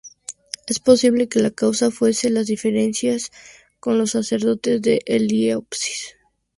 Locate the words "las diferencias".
2.31-3.29